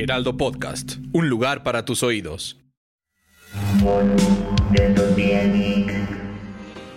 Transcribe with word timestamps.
Heraldo 0.00 0.38
Podcast, 0.38 0.92
un 1.12 1.28
lugar 1.28 1.62
para 1.62 1.84
tus 1.84 2.02
oídos. 2.02 2.56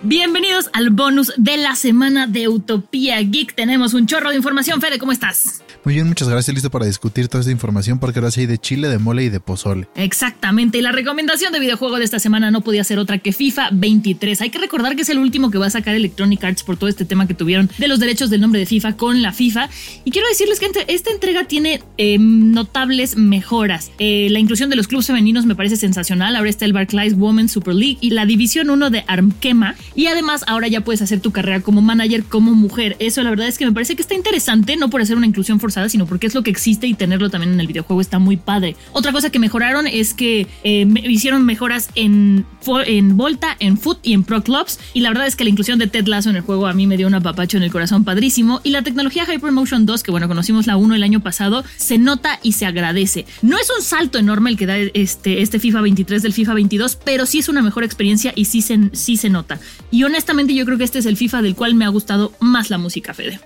Bienvenidos 0.02 0.70
al 0.72 0.88
bonus 0.88 1.34
de 1.36 1.58
la 1.58 1.76
semana 1.76 2.26
de 2.26 2.48
Utopía 2.48 3.20
Geek. 3.20 3.54
Tenemos 3.54 3.92
un 3.92 4.06
chorro 4.06 4.30
de 4.30 4.36
información. 4.36 4.80
Fede, 4.80 4.98
¿cómo 4.98 5.12
estás? 5.12 5.62
Muy 5.84 5.92
bien, 5.92 6.08
muchas 6.08 6.30
gracias. 6.30 6.54
Listo 6.54 6.70
para 6.70 6.86
discutir 6.86 7.28
toda 7.28 7.40
esta 7.40 7.52
información 7.52 7.98
porque 7.98 8.18
ahora 8.18 8.30
sí 8.30 8.40
hay 8.40 8.46
de 8.46 8.56
chile, 8.56 8.88
de 8.88 8.98
mole 8.98 9.24
y 9.24 9.28
de 9.28 9.38
pozole. 9.38 9.86
Exactamente. 9.96 10.78
Y 10.78 10.80
la 10.80 10.92
recomendación 10.92 11.52
de 11.52 11.60
videojuego 11.60 11.98
de 11.98 12.04
esta 12.04 12.18
semana 12.18 12.50
no 12.50 12.62
podía 12.62 12.82
ser 12.84 12.98
otra 12.98 13.18
que 13.18 13.32
FIFA 13.32 13.68
23. 13.72 14.40
Hay 14.40 14.48
que 14.48 14.58
recordar 14.58 14.96
que 14.96 15.02
es 15.02 15.10
el 15.10 15.18
último 15.18 15.50
que 15.50 15.58
va 15.58 15.66
a 15.66 15.70
sacar 15.70 15.94
Electronic 15.94 16.42
Arts 16.42 16.62
por 16.62 16.78
todo 16.78 16.88
este 16.88 17.04
tema 17.04 17.28
que 17.28 17.34
tuvieron 17.34 17.68
de 17.76 17.88
los 17.88 18.00
derechos 18.00 18.30
del 18.30 18.40
nombre 18.40 18.60
de 18.60 18.66
FIFA 18.66 18.96
con 18.96 19.20
la 19.20 19.32
FIFA. 19.32 19.68
Y 20.04 20.10
quiero 20.10 20.26
decirles 20.28 20.58
que 20.58 20.70
esta 20.88 21.10
entrega 21.10 21.44
tiene 21.44 21.82
eh, 21.98 22.16
notables 22.18 23.18
mejoras. 23.18 23.90
Eh, 23.98 24.28
la 24.30 24.38
inclusión 24.38 24.70
de 24.70 24.76
los 24.76 24.88
clubes 24.88 25.06
femeninos 25.06 25.44
me 25.44 25.54
parece 25.54 25.76
sensacional. 25.76 26.34
Ahora 26.34 26.48
está 26.48 26.64
el 26.64 26.72
Barclays 26.72 27.12
Women's 27.12 27.52
Super 27.52 27.74
League 27.74 27.98
y 28.00 28.08
la 28.08 28.24
División 28.24 28.70
1 28.70 28.88
de 28.88 29.04
Armkema. 29.06 29.74
Y 29.94 30.06
además 30.06 30.44
ahora 30.46 30.66
ya 30.66 30.80
puedes 30.80 31.02
hacer 31.02 31.20
tu 31.20 31.30
carrera 31.30 31.60
como 31.60 31.82
manager, 31.82 32.24
como 32.24 32.54
mujer. 32.54 32.96
Eso 33.00 33.22
la 33.22 33.28
verdad 33.28 33.48
es 33.48 33.58
que 33.58 33.66
me 33.66 33.72
parece 33.72 33.96
que 33.96 34.02
está 34.02 34.14
interesante, 34.14 34.76
no 34.76 34.88
por 34.88 35.02
hacer 35.02 35.18
una 35.18 35.26
inclusión 35.26 35.60
forzada 35.60 35.73
sino 35.88 36.06
porque 36.06 36.26
es 36.26 36.34
lo 36.34 36.42
que 36.42 36.50
existe 36.50 36.86
y 36.86 36.94
tenerlo 36.94 37.30
también 37.30 37.52
en 37.52 37.60
el 37.60 37.66
videojuego 37.66 38.00
está 38.00 38.18
muy 38.18 38.36
padre. 38.36 38.76
Otra 38.92 39.12
cosa 39.12 39.30
que 39.30 39.38
mejoraron 39.38 39.86
es 39.86 40.14
que 40.14 40.46
eh, 40.62 40.86
hicieron 41.04 41.44
mejoras 41.44 41.90
en, 41.94 42.46
en 42.86 43.16
Volta, 43.16 43.56
en 43.58 43.78
Foot 43.78 43.98
y 44.02 44.12
en 44.12 44.24
Pro 44.24 44.42
Clubs. 44.42 44.78
Y 44.92 45.00
la 45.00 45.10
verdad 45.10 45.26
es 45.26 45.36
que 45.36 45.44
la 45.44 45.50
inclusión 45.50 45.78
de 45.78 45.86
Ted 45.86 46.06
Lasso 46.06 46.30
en 46.30 46.36
el 46.36 46.42
juego 46.42 46.66
a 46.66 46.72
mí 46.72 46.86
me 46.86 46.96
dio 46.96 47.06
un 47.06 47.14
apapacho 47.14 47.56
en 47.56 47.62
el 47.62 47.70
corazón 47.70 48.04
padrísimo. 48.04 48.60
Y 48.64 48.70
la 48.70 48.82
tecnología 48.82 49.24
Hypermotion 49.24 49.86
2, 49.86 50.02
que 50.02 50.10
bueno, 50.10 50.28
conocimos 50.28 50.66
la 50.66 50.76
1 50.76 50.94
el 50.94 51.02
año 51.02 51.20
pasado, 51.20 51.64
se 51.76 51.98
nota 51.98 52.38
y 52.42 52.52
se 52.52 52.66
agradece. 52.66 53.26
No 53.42 53.58
es 53.58 53.68
un 53.76 53.82
salto 53.82 54.18
enorme 54.18 54.50
el 54.50 54.56
que 54.56 54.66
da 54.66 54.76
este, 54.78 55.42
este 55.42 55.58
FIFA 55.58 55.82
23 55.82 56.22
del 56.22 56.32
FIFA 56.32 56.54
22, 56.54 56.96
pero 57.04 57.26
sí 57.26 57.38
es 57.38 57.48
una 57.48 57.62
mejor 57.62 57.84
experiencia 57.84 58.32
y 58.34 58.46
sí 58.46 58.62
se, 58.62 58.90
sí 58.92 59.16
se 59.16 59.30
nota. 59.30 59.58
Y 59.90 60.04
honestamente 60.04 60.54
yo 60.54 60.64
creo 60.64 60.78
que 60.78 60.84
este 60.84 60.98
es 60.98 61.06
el 61.06 61.16
FIFA 61.16 61.42
del 61.42 61.54
cual 61.54 61.74
me 61.74 61.84
ha 61.84 61.88
gustado 61.88 62.32
más 62.40 62.70
la 62.70 62.78
música, 62.78 63.14
Fede. 63.14 63.40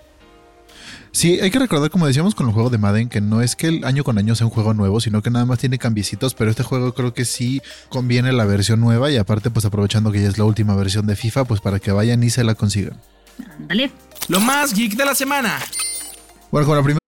Sí, 1.18 1.40
hay 1.40 1.50
que 1.50 1.58
recordar, 1.58 1.90
como 1.90 2.06
decíamos 2.06 2.36
con 2.36 2.46
el 2.46 2.52
juego 2.52 2.70
de 2.70 2.78
Madden, 2.78 3.08
que 3.08 3.20
no 3.20 3.42
es 3.42 3.56
que 3.56 3.66
el 3.66 3.84
año 3.84 4.04
con 4.04 4.18
año 4.18 4.36
sea 4.36 4.46
un 4.46 4.52
juego 4.52 4.72
nuevo, 4.72 5.00
sino 5.00 5.20
que 5.20 5.30
nada 5.30 5.46
más 5.46 5.58
tiene 5.58 5.76
cambiecitos, 5.76 6.32
pero 6.34 6.48
este 6.48 6.62
juego 6.62 6.94
creo 6.94 7.12
que 7.12 7.24
sí 7.24 7.60
conviene 7.88 8.30
la 8.32 8.44
versión 8.44 8.78
nueva 8.78 9.10
y 9.10 9.16
aparte 9.16 9.50
pues 9.50 9.64
aprovechando 9.64 10.12
que 10.12 10.22
ya 10.22 10.28
es 10.28 10.38
la 10.38 10.44
última 10.44 10.76
versión 10.76 11.08
de 11.08 11.16
FIFA, 11.16 11.44
pues 11.44 11.60
para 11.60 11.80
que 11.80 11.90
vayan 11.90 12.22
y 12.22 12.30
se 12.30 12.44
la 12.44 12.54
consigan. 12.54 13.00
Ándale. 13.58 13.90
Lo 14.28 14.38
más 14.38 14.72
geek 14.72 14.94
de 14.94 15.04
la 15.04 15.16
semana. 15.16 15.58
Bueno, 16.52 16.68
con 16.68 16.76
la 16.76 16.84
primera 16.84 17.07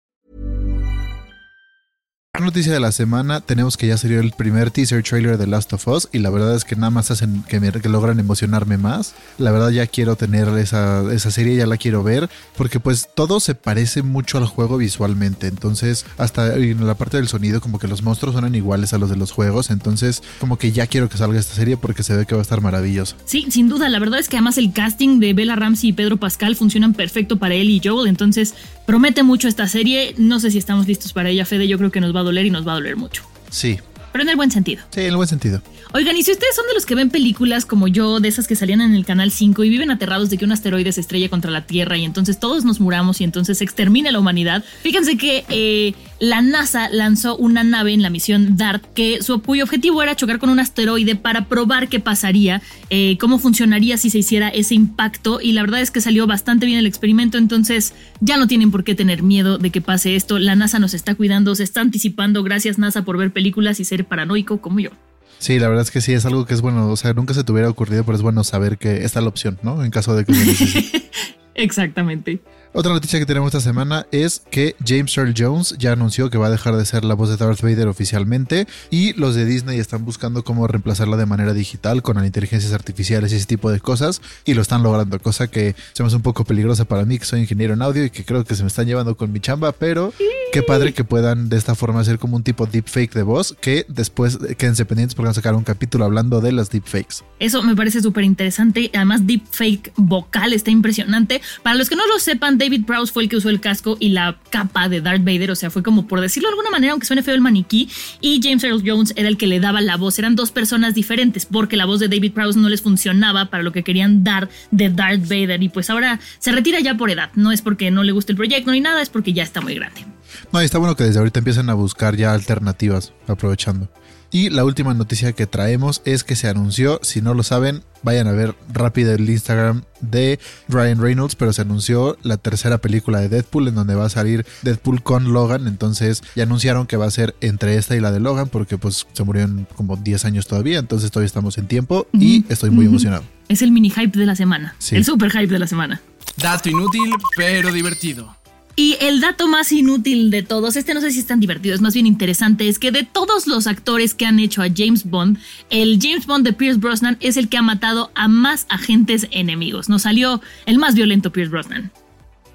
Noticia 2.41 2.73
de 2.73 2.79
la 2.79 2.91
semana, 2.91 3.41
tenemos 3.41 3.77
que 3.77 3.87
ya 3.87 3.97
salió 3.97 4.19
el 4.19 4.31
primer 4.31 4.71
teaser 4.71 5.03
trailer 5.03 5.37
de 5.37 5.47
Last 5.47 5.71
of 5.73 5.87
Us 5.87 6.09
y 6.11 6.19
la 6.19 6.29
verdad 6.29 6.55
es 6.55 6.65
que 6.65 6.75
nada 6.75 6.89
más 6.89 7.11
hacen 7.11 7.43
que, 7.47 7.59
me, 7.59 7.71
logran 7.71 8.19
emocionarme 8.19 8.77
más. 8.77 9.13
La 9.37 9.51
verdad 9.51 9.69
ya 9.69 9.87
quiero 9.87 10.15
tener 10.15 10.47
esa, 10.57 11.03
esa 11.13 11.31
serie, 11.31 11.55
ya 11.55 11.67
la 11.67 11.77
quiero 11.77 12.03
ver, 12.03 12.29
porque 12.57 12.79
pues 12.79 13.07
todo 13.15 13.39
se 13.39 13.55
parece 13.55 14.01
mucho 14.01 14.37
al 14.37 14.45
juego 14.45 14.77
visualmente, 14.77 15.47
entonces 15.47 16.05
hasta 16.17 16.55
en 16.55 16.85
la 16.85 16.95
parte 16.95 17.17
del 17.17 17.27
sonido 17.27 17.61
como 17.61 17.79
que 17.79 17.87
los 17.87 18.03
monstruos 18.03 18.33
suenan 18.33 18.55
iguales 18.55 18.93
a 18.93 18.97
los 18.97 19.09
de 19.09 19.15
los 19.15 19.31
juegos, 19.31 19.69
entonces 19.69 20.23
como 20.39 20.57
que 20.57 20.71
ya 20.71 20.87
quiero 20.87 21.09
que 21.09 21.17
salga 21.17 21.39
esta 21.39 21.53
serie 21.53 21.77
porque 21.77 22.03
se 22.03 22.15
ve 22.15 22.25
que 22.25 22.35
va 22.35 22.41
a 22.41 22.43
estar 22.43 22.61
maravilloso. 22.61 23.15
Sí, 23.25 23.47
sin 23.49 23.69
duda, 23.69 23.89
la 23.89 23.99
verdad 23.99 24.19
es 24.19 24.29
que 24.29 24.37
además 24.37 24.57
el 24.57 24.73
casting 24.73 25.19
de 25.19 25.33
Bella 25.33 25.55
Ramsey 25.55 25.89
y 25.89 25.93
Pedro 25.93 26.17
Pascal 26.17 26.55
funcionan 26.55 26.93
perfecto 26.93 27.37
para 27.37 27.55
él 27.55 27.69
y 27.69 27.81
Joel, 27.83 28.07
entonces 28.07 28.53
promete 28.85 29.23
mucho 29.23 29.47
esta 29.47 29.67
serie, 29.67 30.15
no 30.17 30.39
sé 30.39 30.51
si 30.51 30.57
estamos 30.57 30.87
listos 30.87 31.13
para 31.13 31.29
ella, 31.29 31.45
Fede, 31.45 31.67
yo 31.67 31.77
creo 31.77 31.91
que 31.91 32.01
nos 32.01 32.15
va 32.15 32.21
a 32.21 32.23
doler 32.23 32.30
y 32.31 32.49
nos 32.49 32.67
va 32.67 32.71
a 32.71 32.75
doler 32.75 32.95
mucho. 32.95 33.23
Sí. 33.49 33.77
Pero 34.11 34.23
en 34.23 34.29
el 34.29 34.35
buen 34.35 34.51
sentido. 34.51 34.83
Sí, 34.89 35.01
en 35.01 35.07
el 35.07 35.15
buen 35.15 35.27
sentido. 35.27 35.61
Oigan, 35.93 36.15
y 36.15 36.23
si 36.23 36.31
ustedes 36.31 36.55
son 36.55 36.65
de 36.67 36.73
los 36.73 36.85
que 36.85 36.95
ven 36.95 37.09
películas 37.09 37.65
como 37.65 37.87
yo, 37.87 38.19
de 38.19 38.29
esas 38.29 38.47
que 38.47 38.55
salían 38.55 38.81
en 38.81 38.93
el 38.93 39.05
Canal 39.05 39.31
5 39.31 39.63
y 39.63 39.69
viven 39.69 39.91
aterrados 39.91 40.29
de 40.29 40.37
que 40.37 40.45
un 40.45 40.51
asteroide 40.51 40.91
se 40.91 41.01
estrelle 41.01 41.29
contra 41.29 41.51
la 41.51 41.65
Tierra 41.65 41.97
y 41.97 42.05
entonces 42.05 42.39
todos 42.39 42.63
nos 42.63 42.79
muramos 42.79 43.19
y 43.19 43.25
entonces 43.25 43.57
se 43.57 43.63
extermina 43.65 44.11
la 44.11 44.19
humanidad, 44.19 44.63
fíjense 44.83 45.17
que 45.17 45.43
eh, 45.49 45.93
la 46.21 46.43
NASA 46.43 46.87
lanzó 46.89 47.35
una 47.35 47.63
nave 47.63 47.93
en 47.93 48.03
la 48.03 48.11
misión 48.11 48.55
DART 48.55 48.85
que 48.93 49.23
su, 49.23 49.41
cuyo 49.41 49.63
objetivo 49.63 50.03
era 50.03 50.15
chocar 50.15 50.37
con 50.37 50.51
un 50.51 50.59
asteroide 50.59 51.15
para 51.15 51.45
probar 51.45 51.89
qué 51.89 51.99
pasaría, 51.99 52.61
eh, 52.91 53.17
cómo 53.19 53.39
funcionaría 53.39 53.97
si 53.97 54.11
se 54.11 54.19
hiciera 54.19 54.49
ese 54.49 54.75
impacto 54.75 55.41
y 55.41 55.53
la 55.53 55.63
verdad 55.63 55.81
es 55.81 55.89
que 55.89 55.99
salió 55.99 56.27
bastante 56.27 56.67
bien 56.67 56.77
el 56.77 56.85
experimento, 56.85 57.39
entonces 57.39 57.95
ya 58.19 58.37
no 58.37 58.45
tienen 58.45 58.69
por 58.69 58.83
qué 58.83 58.93
tener 58.93 59.23
miedo 59.23 59.57
de 59.57 59.71
que 59.71 59.81
pase 59.81 60.15
esto, 60.15 60.37
la 60.37 60.55
NASA 60.55 60.77
nos 60.77 60.93
está 60.93 61.15
cuidando, 61.15 61.55
se 61.55 61.63
está 61.63 61.81
anticipando, 61.81 62.43
gracias 62.43 62.77
NASA 62.77 63.03
por 63.03 63.17
ver 63.17 63.33
películas 63.33 63.79
y 63.79 63.83
ser 63.83 64.05
paranoico 64.05 64.61
como 64.61 64.79
yo. 64.79 64.91
Sí, 65.39 65.57
la 65.57 65.69
verdad 65.69 65.85
es 65.85 65.89
que 65.89 66.01
sí, 66.01 66.13
es 66.13 66.23
algo 66.27 66.45
que 66.45 66.53
es 66.53 66.61
bueno, 66.61 66.87
o 66.89 66.97
sea, 66.97 67.13
nunca 67.13 67.33
se 67.33 67.43
te 67.43 67.51
hubiera 67.51 67.67
ocurrido, 67.67 68.03
pero 68.03 68.15
es 68.15 68.21
bueno 68.21 68.43
saber 68.43 68.77
que 68.77 69.03
está 69.05 69.21
la 69.21 69.29
opción, 69.29 69.57
¿no? 69.63 69.83
En 69.83 69.89
caso 69.89 70.15
de 70.15 70.23
que. 70.23 71.09
Exactamente. 71.55 72.41
Otra 72.73 72.93
noticia 72.93 73.19
que 73.19 73.25
tenemos 73.25 73.47
esta 73.47 73.59
semana 73.59 74.07
es 74.13 74.41
que 74.49 74.77
James 74.85 75.17
Earl 75.17 75.33
Jones 75.37 75.75
ya 75.77 75.91
anunció 75.91 76.29
que 76.29 76.37
va 76.37 76.47
a 76.47 76.49
dejar 76.49 76.77
de 76.77 76.85
ser 76.85 77.03
la 77.03 77.15
voz 77.15 77.27
de 77.29 77.35
Darth 77.35 77.61
Vader 77.61 77.89
oficialmente 77.89 78.65
y 78.89 79.11
los 79.19 79.35
de 79.35 79.43
Disney 79.43 79.77
están 79.77 80.05
buscando 80.05 80.45
cómo 80.45 80.65
reemplazarla 80.67 81.17
de 81.17 81.25
manera 81.25 81.53
digital 81.53 82.01
con 82.01 82.23
inteligencias 82.23 82.71
artificiales 82.71 83.33
y 83.33 83.35
ese 83.35 83.45
tipo 83.45 83.69
de 83.71 83.81
cosas 83.81 84.21
y 84.45 84.53
lo 84.53 84.61
están 84.61 84.83
logrando, 84.83 85.19
cosa 85.19 85.47
que 85.47 85.75
se 85.91 86.01
me 86.01 86.07
hace 86.07 86.15
un 86.15 86.21
poco 86.21 86.45
peligrosa 86.45 86.85
para 86.85 87.03
mí 87.03 87.19
que 87.19 87.25
soy 87.25 87.41
ingeniero 87.41 87.73
en 87.73 87.81
audio 87.81 88.05
y 88.05 88.09
que 88.09 88.23
creo 88.23 88.45
que 88.45 88.55
se 88.55 88.63
me 88.63 88.67
están 88.67 88.85
llevando 88.85 89.17
con 89.17 89.33
mi 89.33 89.41
chamba, 89.41 89.73
pero 89.73 90.13
qué 90.51 90.61
padre 90.61 90.93
que 90.93 91.03
puedan 91.03 91.47
de 91.49 91.57
esta 91.57 91.75
forma 91.75 92.01
hacer 92.01 92.19
como 92.19 92.35
un 92.35 92.43
tipo 92.43 92.65
deepfake 92.65 93.13
de 93.13 93.23
voz 93.23 93.55
que 93.61 93.85
después 93.87 94.37
quédense 94.57 94.85
pendientes 94.85 95.15
porque 95.15 95.27
van 95.27 95.31
a 95.31 95.35
sacar 95.35 95.55
un 95.55 95.63
capítulo 95.63 96.03
hablando 96.03 96.41
de 96.41 96.51
las 96.51 96.69
deepfakes. 96.69 97.23
Eso 97.39 97.63
me 97.63 97.75
parece 97.75 98.01
súper 98.01 98.25
interesante, 98.25 98.91
además 98.93 99.25
deepfake 99.25 99.93
vocal 99.95 100.53
está 100.53 100.69
impresionante. 100.69 101.41
Para 101.63 101.75
los 101.75 101.89
que 101.89 101.95
no 101.95 102.05
lo 102.05 102.19
sepan, 102.19 102.57
David 102.57 102.85
Prowse 102.85 103.13
fue 103.13 103.23
el 103.23 103.29
que 103.29 103.37
usó 103.37 103.49
el 103.49 103.61
casco 103.61 103.97
y 103.99 104.09
la 104.09 104.37
capa 104.49 104.89
de 104.89 105.01
Darth 105.01 105.23
Vader, 105.23 105.51
o 105.51 105.55
sea, 105.55 105.69
fue 105.69 105.83
como 105.83 106.07
por 106.07 106.19
decirlo 106.19 106.49
de 106.49 106.53
alguna 106.53 106.69
manera, 106.69 106.91
aunque 106.91 107.07
suene 107.07 107.23
feo 107.23 107.33
el 107.33 107.41
maniquí, 107.41 107.89
y 108.19 108.41
James 108.43 108.63
Earl 108.63 108.83
Jones 108.85 109.13
era 109.15 109.29
el 109.29 109.37
que 109.37 109.47
le 109.47 109.59
daba 109.59 109.81
la 109.81 109.97
voz. 109.97 110.19
Eran 110.19 110.35
dos 110.35 110.51
personas 110.51 110.93
diferentes, 110.93 111.45
porque 111.45 111.77
la 111.77 111.85
voz 111.85 111.99
de 111.99 112.09
David 112.09 112.33
Prowse 112.33 112.59
no 112.59 112.69
les 112.69 112.81
funcionaba 112.81 113.49
para 113.49 113.63
lo 113.63 113.71
que 113.71 113.83
querían 113.83 114.23
dar 114.23 114.49
de 114.71 114.89
Darth 114.89 115.23
Vader, 115.23 115.63
y 115.63 115.69
pues 115.69 115.89
ahora 115.89 116.19
se 116.39 116.51
retira 116.51 116.79
ya 116.79 116.95
por 116.95 117.09
edad. 117.09 117.31
No 117.35 117.51
es 117.51 117.61
porque 117.61 117.89
no 117.89 118.03
le 118.03 118.11
guste 118.11 118.33
el 118.33 118.37
proyecto 118.37 118.71
ni 118.71 118.81
nada, 118.81 119.01
es 119.01 119.09
porque 119.09 119.33
ya 119.33 119.43
está 119.43 119.61
muy 119.61 119.75
grande. 119.75 120.05
No, 120.51 120.61
y 120.61 120.65
está 120.65 120.77
bueno 120.77 120.95
que 120.95 121.03
desde 121.03 121.19
ahorita 121.19 121.39
empiecen 121.39 121.69
a 121.69 121.73
buscar 121.73 122.15
ya 122.15 122.33
alternativas, 122.33 123.13
aprovechando. 123.27 123.89
Y 124.33 124.49
la 124.49 124.63
última 124.63 124.93
noticia 124.93 125.33
que 125.33 125.45
traemos 125.45 126.01
es 126.05 126.23
que 126.23 126.37
se 126.37 126.47
anunció, 126.47 127.01
si 127.03 127.21
no 127.21 127.33
lo 127.33 127.43
saben, 127.43 127.83
vayan 128.01 128.27
a 128.27 128.31
ver 128.31 128.55
rápido 128.71 129.13
el 129.13 129.29
Instagram 129.29 129.83
de 129.99 130.39
Ryan 130.69 131.01
Reynolds, 131.01 131.35
pero 131.35 131.51
se 131.51 131.63
anunció 131.63 132.17
la 132.23 132.37
tercera 132.37 132.77
película 132.77 133.19
de 133.19 133.27
Deadpool 133.27 133.67
en 133.67 133.75
donde 133.75 133.93
va 133.93 134.05
a 134.05 134.09
salir 134.09 134.45
Deadpool 134.61 135.03
con 135.03 135.33
Logan, 135.33 135.67
entonces 135.67 136.23
ya 136.33 136.43
anunciaron 136.43 136.87
que 136.87 136.95
va 136.95 137.07
a 137.07 137.11
ser 137.11 137.35
entre 137.41 137.75
esta 137.75 137.97
y 137.97 137.99
la 137.99 138.13
de 138.13 138.21
Logan 138.21 138.47
porque 138.47 138.77
pues 138.77 139.05
se 139.11 139.23
murió 139.25 139.43
en 139.43 139.67
como 139.75 139.97
10 139.97 140.23
años 140.23 140.47
todavía, 140.47 140.79
entonces 140.79 141.11
todavía 141.11 141.25
estamos 141.27 141.57
en 141.57 141.67
tiempo 141.67 142.07
y 142.13 142.45
estoy 142.47 142.69
muy 142.69 142.85
emocionado. 142.85 143.23
Es 143.49 143.61
el 143.61 143.73
mini 143.73 143.89
hype 143.89 144.17
de 144.17 144.25
la 144.25 144.37
semana, 144.37 144.75
Sí. 144.77 144.95
el 144.95 145.03
super 145.03 145.29
hype 145.29 145.47
de 145.47 145.59
la 145.59 145.67
semana. 145.67 145.99
Dato 146.37 146.69
inútil, 146.69 147.11
pero 147.35 147.73
divertido. 147.73 148.33
Y 148.81 148.97
el 148.99 149.21
dato 149.21 149.47
más 149.47 149.71
inútil 149.71 150.31
de 150.31 150.41
todos, 150.41 150.75
este 150.75 150.95
no 150.95 151.01
sé 151.01 151.11
si 151.11 151.19
es 151.19 151.27
tan 151.27 151.39
divertido, 151.39 151.75
es 151.75 151.81
más 151.81 151.93
bien 151.93 152.07
interesante, 152.07 152.67
es 152.67 152.79
que 152.79 152.89
de 152.89 153.03
todos 153.03 153.45
los 153.45 153.67
actores 153.67 154.15
que 154.15 154.25
han 154.25 154.39
hecho 154.39 154.63
a 154.63 154.69
James 154.75 155.07
Bond, 155.07 155.37
el 155.69 155.99
James 156.01 156.25
Bond 156.25 156.43
de 156.43 156.51
Pierce 156.51 156.79
Brosnan 156.79 157.15
es 157.19 157.37
el 157.37 157.47
que 157.47 157.57
ha 157.57 157.61
matado 157.61 158.09
a 158.15 158.27
más 158.27 158.65
agentes 158.69 159.27
enemigos. 159.29 159.87
Nos 159.87 160.01
salió 160.01 160.41
el 160.65 160.79
más 160.79 160.95
violento 160.95 161.31
Pierce 161.31 161.51
Brosnan. 161.51 161.91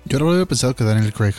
Yo 0.05 0.19
no 0.19 0.29
había 0.33 0.47
pensado 0.47 0.75
que 0.75 0.83
Daniel 0.83 1.13
Craig. 1.13 1.35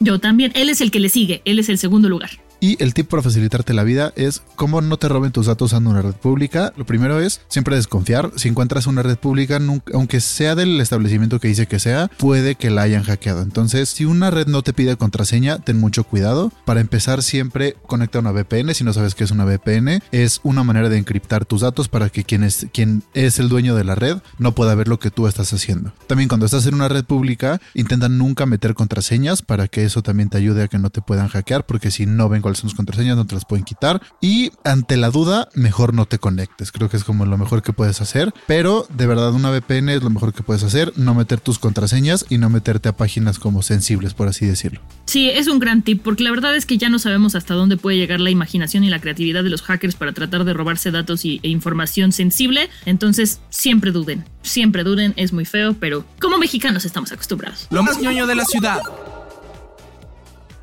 Yo 0.00 0.18
también, 0.18 0.52
él 0.54 0.68
es 0.68 0.82
el 0.82 0.90
que 0.90 1.00
le 1.00 1.08
sigue, 1.08 1.40
él 1.46 1.58
es 1.58 1.70
el 1.70 1.78
segundo 1.78 2.10
lugar. 2.10 2.28
Y 2.66 2.76
el 2.82 2.94
tip 2.94 3.08
para 3.08 3.22
facilitarte 3.22 3.74
la 3.74 3.84
vida 3.84 4.12
es 4.16 4.42
cómo 4.56 4.80
no 4.80 4.96
te 4.96 5.08
roben 5.08 5.30
tus 5.30 5.46
datos 5.46 5.66
usando 5.66 5.90
una 5.90 6.02
red 6.02 6.14
pública. 6.14 6.72
Lo 6.76 6.84
primero 6.84 7.20
es 7.20 7.40
siempre 7.46 7.76
desconfiar. 7.76 8.32
Si 8.34 8.48
encuentras 8.48 8.88
una 8.88 9.04
red 9.04 9.16
pública, 9.16 9.60
aunque 9.94 10.20
sea 10.20 10.56
del 10.56 10.80
establecimiento 10.80 11.38
que 11.38 11.46
dice 11.46 11.68
que 11.68 11.78
sea, 11.78 12.10
puede 12.18 12.56
que 12.56 12.70
la 12.70 12.82
hayan 12.82 13.04
hackeado. 13.04 13.42
Entonces, 13.42 13.88
si 13.90 14.04
una 14.04 14.32
red 14.32 14.48
no 14.48 14.62
te 14.62 14.72
pide 14.72 14.96
contraseña, 14.96 15.60
ten 15.60 15.78
mucho 15.78 16.02
cuidado. 16.02 16.50
Para 16.64 16.80
empezar, 16.80 17.22
siempre 17.22 17.76
conecta 17.86 18.18
una 18.18 18.32
VPN. 18.32 18.74
Si 18.74 18.82
no 18.82 18.92
sabes 18.92 19.14
qué 19.14 19.22
es 19.22 19.30
una 19.30 19.44
VPN, 19.44 20.02
es 20.10 20.40
una 20.42 20.64
manera 20.64 20.88
de 20.88 20.98
encriptar 20.98 21.44
tus 21.44 21.60
datos 21.60 21.86
para 21.86 22.08
que 22.08 22.24
quien 22.24 22.42
es, 22.42 23.38
el 23.38 23.48
dueño 23.48 23.76
de 23.76 23.84
la 23.84 23.94
red 23.94 24.16
no 24.38 24.56
pueda 24.56 24.74
ver 24.74 24.88
lo 24.88 24.98
que 24.98 25.12
tú 25.12 25.28
estás 25.28 25.52
haciendo. 25.52 25.92
También 26.08 26.26
cuando 26.28 26.46
estás 26.46 26.66
en 26.66 26.74
una 26.74 26.88
red 26.88 27.04
pública, 27.04 27.60
intenta 27.74 28.08
nunca 28.08 28.44
meter 28.44 28.74
contraseñas 28.74 29.42
para 29.42 29.68
que 29.68 29.84
eso 29.84 30.02
también 30.02 30.30
te 30.30 30.38
ayude 30.38 30.64
a 30.64 30.68
que 30.68 30.80
no 30.80 30.90
te 30.90 31.00
puedan 31.00 31.28
hackear, 31.28 31.64
porque 31.64 31.92
si 31.92 32.06
no 32.06 32.28
ven 32.28 32.42
cuáles 32.56 32.60
son 32.60 32.70
tus 32.70 32.76
contraseñas, 32.76 33.16
no 33.16 33.26
te 33.26 33.34
las 33.34 33.44
pueden 33.44 33.64
quitar. 33.64 34.02
Y 34.20 34.50
ante 34.64 34.96
la 34.96 35.10
duda, 35.10 35.48
mejor 35.54 35.94
no 35.94 36.06
te 36.06 36.18
conectes. 36.18 36.72
Creo 36.72 36.88
que 36.88 36.96
es 36.96 37.04
como 37.04 37.26
lo 37.26 37.38
mejor 37.38 37.62
que 37.62 37.72
puedes 37.72 38.00
hacer. 38.00 38.32
Pero 38.46 38.86
de 38.88 39.06
verdad, 39.06 39.32
una 39.32 39.50
VPN 39.50 39.90
es 39.90 40.02
lo 40.02 40.10
mejor 40.10 40.32
que 40.32 40.42
puedes 40.42 40.62
hacer. 40.62 40.92
No 40.96 41.14
meter 41.14 41.40
tus 41.40 41.58
contraseñas 41.58 42.26
y 42.28 42.38
no 42.38 42.50
meterte 42.50 42.88
a 42.88 42.96
páginas 42.96 43.38
como 43.38 43.62
sensibles, 43.62 44.14
por 44.14 44.28
así 44.28 44.46
decirlo. 44.46 44.80
Sí, 45.06 45.30
es 45.30 45.48
un 45.48 45.58
gran 45.58 45.82
tip, 45.82 46.02
porque 46.02 46.24
la 46.24 46.30
verdad 46.30 46.56
es 46.56 46.66
que 46.66 46.78
ya 46.78 46.88
no 46.88 46.98
sabemos 46.98 47.34
hasta 47.34 47.54
dónde 47.54 47.76
puede 47.76 47.96
llegar 47.96 48.20
la 48.20 48.30
imaginación 48.30 48.84
y 48.84 48.90
la 48.90 49.00
creatividad 49.00 49.44
de 49.44 49.50
los 49.50 49.62
hackers 49.62 49.94
para 49.94 50.12
tratar 50.12 50.44
de 50.44 50.52
robarse 50.52 50.90
datos 50.90 51.24
y, 51.24 51.40
e 51.42 51.48
información 51.48 52.12
sensible. 52.12 52.70
Entonces, 52.84 53.40
siempre 53.50 53.92
duden. 53.92 54.24
Siempre 54.42 54.84
duden, 54.84 55.12
es 55.16 55.32
muy 55.32 55.44
feo, 55.44 55.74
pero 55.78 56.04
como 56.20 56.38
mexicanos 56.38 56.84
estamos 56.84 57.12
acostumbrados. 57.12 57.66
Lo 57.70 57.82
más 57.82 58.00
ñoño 58.00 58.26
de 58.26 58.34
la 58.34 58.44
ciudad. 58.44 58.80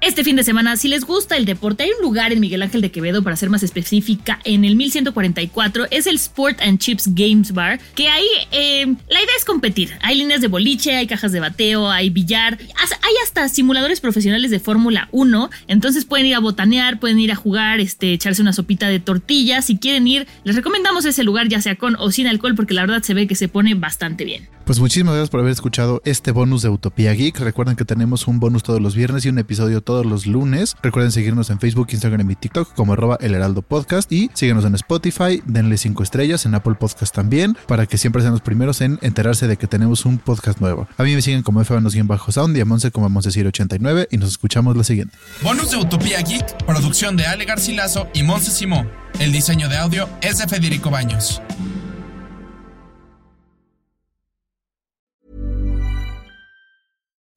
Este 0.04 0.26
fin 0.26 0.36
de 0.36 0.44
semana, 0.44 0.76
si 0.76 0.90
les 0.90 1.06
gusta 1.06 1.38
el 1.38 1.46
deporte, 1.46 1.84
hay 1.84 1.92
un 1.98 2.02
lugar 2.02 2.34
en 2.34 2.42
Miguel 2.42 2.62
Ángel 2.62 2.82
de 2.82 2.92
Quevedo, 2.92 3.24
para 3.24 3.38
ser 3.38 3.50
más 3.50 3.64
específica, 3.64 4.38
en 4.44 4.66
el 4.66 4.76
1144, 4.76 5.86
es 5.92 6.08
el 6.08 6.18
Sport 6.18 6.60
and 6.62 6.78
Chips 6.78 7.16
Games 7.16 7.54
Bar, 7.54 7.80
que 7.96 8.10
ahí 8.10 8.28
eh, 8.52 8.86
la 8.86 9.22
idea 9.22 9.34
es 9.38 9.46
competir. 9.46 9.92
Hay 10.02 10.18
líneas 10.18 10.42
de 10.42 10.50
boliche, 10.50 10.98
hay 10.98 11.08
cajas 11.08 11.32
de 11.32 11.40
bateo, 11.40 11.90
hay 11.90 12.10
billar, 12.10 12.58
hay 12.60 13.14
hasta 13.24 13.48
simuladores 13.48 14.02
profesionales 14.02 14.52
de 14.52 14.60
Fórmula 14.60 15.08
1, 15.14 15.50
entonces 15.70 16.04
pueden 16.04 16.26
ir 16.26 16.36
a 16.36 16.40
botanear, 16.40 17.00
pueden 17.00 17.18
ir 17.20 17.32
a 17.32 17.36
jugar, 17.36 17.80
este, 17.80 18.12
echarse 18.12 18.42
una 18.42 18.52
sopita 18.52 18.90
de 18.90 19.00
tortilla, 19.00 19.62
si 19.62 19.78
quieren 19.78 20.06
ir, 20.06 20.28
les 20.44 20.58
recomendamos 20.58 21.06
ese 21.06 21.24
lugar 21.24 21.48
ya 21.48 21.62
sea 21.62 21.78
con 21.78 21.96
o 21.96 22.12
sin 22.12 22.28
alcohol, 22.28 22.56
porque 22.56 22.74
la 22.74 22.82
verdad 22.82 23.04
se 23.04 23.14
ve 23.14 23.26
que 23.26 23.36
se 23.36 23.48
pone 23.48 23.74
bastante 23.76 24.26
bien. 24.26 24.50
Pues 24.66 24.80
muchísimas 24.80 25.16
gracias 25.16 25.30
por 25.30 25.42
haber 25.42 25.52
escuchado 25.52 26.02
este 26.06 26.32
bonus 26.32 26.62
de 26.62 26.70
Utopía 26.70 27.12
Geek. 27.12 27.38
Recuerden 27.40 27.76
que 27.76 27.84
tenemos 27.84 28.28
un 28.30 28.40
bonus 28.40 28.64
todos 28.64 28.80
los 28.80 28.96
viernes 28.96 29.26
y 29.26 29.30
un 29.30 29.38
episodio 29.38 29.82
todos 29.82 30.06
los 30.06 30.26
lunes. 30.26 30.78
Recuerden 30.82 31.12
seguirnos 31.12 31.50
en 31.50 31.60
Facebook, 31.60 31.90
Instagram 31.92 32.32
y 32.32 32.36
TikTok 32.36 32.74
como 32.74 32.94
arroba 32.94 33.18
el 33.20 33.36
heraldo 33.36 33.62
podcast 33.62 34.10
y 34.10 34.32
síguenos 34.34 34.64
en 34.64 34.76
Spotify, 34.76 35.44
denle 35.46 35.78
5 35.78 36.02
estrellas 36.02 36.46
en 36.46 36.56
Apple 36.56 36.76
Podcast 36.76 37.14
también 37.14 37.58
para 37.68 37.88
que 37.88 37.98
siempre 37.98 38.22
sean 38.22 38.32
los 38.32 38.42
primeros 38.42 38.80
en 38.80 39.00
enterarse 39.02 39.48
de 39.48 39.58
que 39.58 39.68
tenemos 39.68 40.06
un 40.06 40.18
podcast 40.18 40.62
nuevo. 40.62 40.88
A 40.98 41.04
mí 41.04 41.14
me 41.14 41.22
siguen 41.22 41.44
como 41.44 41.62
bajo 42.06 42.32
sound 42.32 42.56
y 42.56 42.62
a 42.62 42.66
Monse 42.66 42.92
como 42.92 43.10
Monsecir89 43.10 44.08
y 44.12 44.18
nos 44.18 44.30
escuchamos 44.30 44.78
la 44.78 44.86
siguiente. 44.86 45.18
Bonus 45.42 45.72
de 45.72 45.78
Utopía 45.78 46.22
Geek, 46.22 46.66
producción 46.66 47.18
de 47.18 47.26
Ale 47.26 47.44
Garcilaso 47.44 48.08
y 48.14 48.24
Monse 48.24 48.50
Simó. 48.52 48.86
El 49.20 49.34
diseño 49.34 49.68
de 49.68 49.78
audio 49.78 50.08
es 50.22 50.38
de 50.38 50.48
Federico 50.48 50.90
Baños. 50.90 51.42